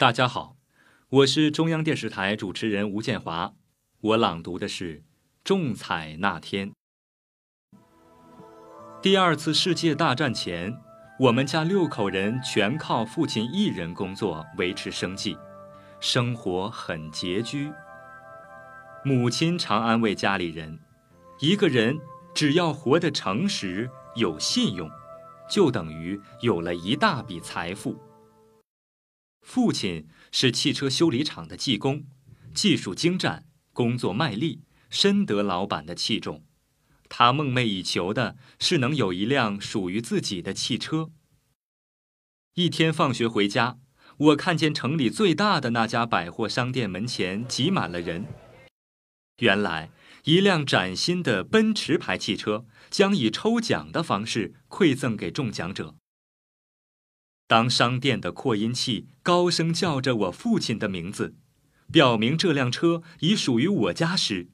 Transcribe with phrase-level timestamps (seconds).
[0.00, 0.56] 大家好，
[1.10, 3.52] 我是中央电视台主持人吴建华，
[4.00, 5.00] 我朗读的是
[5.44, 6.70] 《中彩那天》。
[9.02, 10.74] 第二次世界大战前，
[11.18, 15.36] 我们家六口人全靠父亲一人工作维持生计，
[16.00, 17.70] 生活很拮据。
[19.04, 20.80] 母亲常安慰家里人：
[21.40, 21.98] 一个人
[22.34, 24.90] 只要活得诚实、有信用，
[25.46, 27.94] 就等于有了一大笔财富。
[29.40, 32.04] 父亲是汽车修理厂的技工，
[32.54, 36.44] 技术精湛，工作卖力，深得老板的器重。
[37.08, 41.10] 他梦寐以求的是能有一辆属于自己的汽车。
[42.54, 43.78] 一天放学回家，
[44.16, 48.26] 我看见城里最大的那家百货商店门前挤满了人。
[49.38, 49.90] 原来，
[50.24, 55.96] 一辆崭新的奔驰牌汽车将以抽奖的方式馈赠给中奖者。
[57.50, 61.34] 当商店的扩音器高声叫着我父亲的名字，
[61.90, 64.50] 表明这辆车已属于我家时，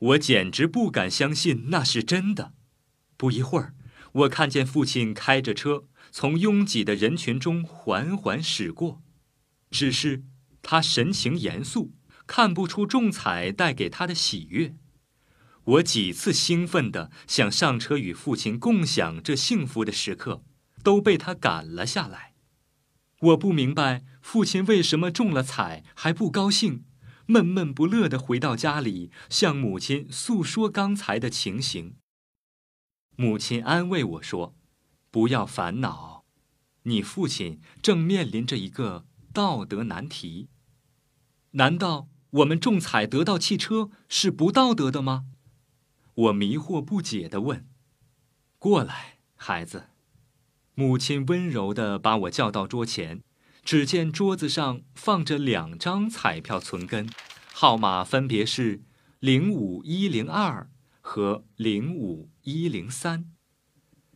[0.00, 2.52] 我简直不敢相信那是真的。
[3.16, 3.76] 不一会儿，
[4.10, 9.00] 我看见父亲开着车从拥挤的人群中缓缓驶过，
[9.70, 10.24] 只是
[10.60, 11.92] 他神情严肃，
[12.26, 14.74] 看不出中彩带给他的喜悦。
[15.62, 20.42] 我几次兴奋地想上车与父亲共享这幸福的时刻。
[20.84, 22.34] 都被他赶了下来。
[23.20, 26.84] 我不明白父亲为什么中了彩还不高兴，
[27.26, 31.96] 闷闷不乐地回到家里，向母亲诉说刚才的情形。
[33.16, 34.54] 母亲安慰我说
[35.10, 36.24] ：“不要烦恼，
[36.82, 40.48] 你父亲正面临着一个道德难题。
[41.52, 45.26] 难道我们中彩得到汽车是不道德的吗？”
[46.14, 47.66] 我迷惑不解地问
[48.58, 49.88] ：“过来，孩子。”
[50.76, 53.22] 母亲温柔地把我叫到桌前，
[53.64, 57.08] 只见桌子上放着两张彩票存根，
[57.52, 58.82] 号码分别是
[59.20, 60.68] 零五一零二
[61.00, 63.30] 和零五一零三。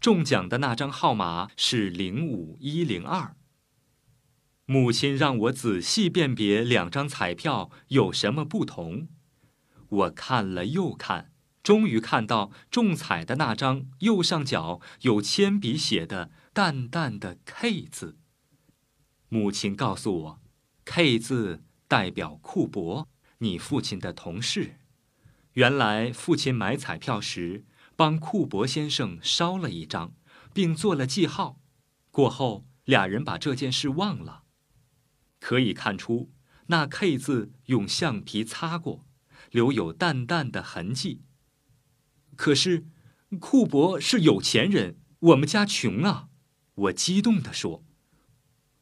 [0.00, 3.36] 中奖的那张号码是零五一零二。
[4.66, 9.08] 母亲让我仔细辨别两张彩票有什么不同，
[9.88, 11.30] 我看了又看。
[11.62, 18.18] 终于看到中彩的那张右上角有铅笔写的淡淡的 K 字。
[19.28, 20.40] 母亲告诉我
[20.84, 24.80] ，K 字代表库伯，你父亲的同事。
[25.52, 30.12] 原来父亲买彩票时帮库伯先生烧了一张，
[30.52, 31.60] 并做了记号。
[32.10, 34.42] 过后俩人把这件事忘了。
[35.38, 36.32] 可以看出，
[36.66, 39.06] 那 K 字用橡皮擦过，
[39.52, 41.22] 留有淡淡的痕迹。
[42.34, 42.88] 可是，
[43.38, 46.29] 库伯是有钱人，我们家穷啊！
[46.80, 47.84] 我激动地说。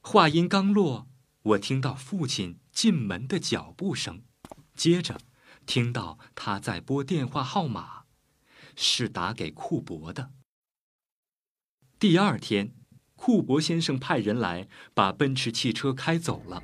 [0.01, 1.09] 话音刚落，
[1.43, 4.23] 我听到父亲进门的脚步声，
[4.75, 5.21] 接着
[5.67, 8.05] 听到他在拨电话号码，
[8.77, 10.31] 是打给库伯的。
[11.99, 12.75] 第二天，
[13.17, 16.63] 库伯先生派人来把奔驰汽车开走了。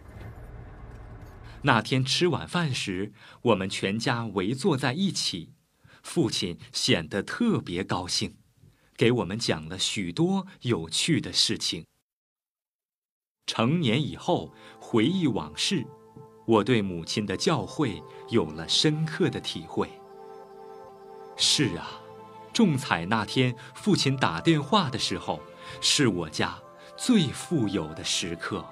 [1.62, 3.12] 那天吃晚饭时，
[3.42, 5.54] 我们全家围坐在一起。
[6.02, 8.36] 父亲显得特别高兴，
[8.96, 11.86] 给我们讲了许多有趣的事情。
[13.46, 15.86] 成年以后回忆往事，
[16.46, 19.88] 我对母亲的教诲有了深刻的体会。
[21.36, 22.00] 是啊，
[22.52, 25.40] 中彩那天，父亲打电话的时候，
[25.80, 26.58] 是我家
[26.96, 28.64] 最富有的时刻。